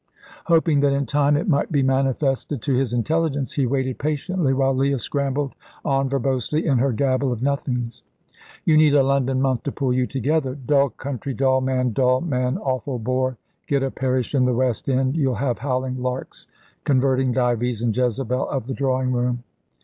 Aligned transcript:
Hoping 0.45 0.79
that 0.79 0.93
in 0.93 1.05
time 1.05 1.37
it 1.37 1.47
might 1.47 1.71
be 1.71 1.83
manifested 1.83 2.59
to 2.63 2.73
his 2.73 2.91
intelligence, 2.91 3.53
he 3.53 3.67
waited 3.67 3.99
patiently, 3.99 4.51
while 4.51 4.73
Leah 4.75 4.97
scrambled 4.97 5.53
on 5.85 6.09
verbosely 6.09 6.65
in 6.65 6.79
her 6.79 6.91
gabble 6.91 7.31
of 7.31 7.43
nothings. 7.43 8.01
"You 8.65 8.77
need 8.77 8.95
a 8.95 9.03
London 9.03 9.39
month 9.39 9.61
to 9.65 9.71
pull 9.71 9.93
you 9.93 10.07
together. 10.07 10.55
Dull 10.55 10.89
country, 10.89 11.35
dull 11.35 11.61
man; 11.61 11.93
dull 11.93 12.19
man, 12.19 12.57
awful 12.57 12.97
bore. 12.97 13.37
Get 13.67 13.83
a 13.83 13.91
parish 13.91 14.33
in 14.33 14.45
the 14.45 14.55
West 14.55 14.89
End; 14.89 15.15
you'll 15.15 15.35
have 15.35 15.59
howling 15.59 16.01
larks 16.01 16.47
converting 16.83 17.31
Dives 17.31 17.83
and 17.83 17.95
Jezebel 17.95 18.49
of 18.49 18.65
the 18.65 18.73
drawing 18.73 19.11
room." 19.11 19.43